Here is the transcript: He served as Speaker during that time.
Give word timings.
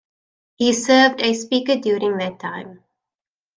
He 0.55 0.73
served 0.73 1.21
as 1.21 1.43
Speaker 1.43 1.75
during 1.75 2.17
that 2.17 2.39
time. 2.39 2.83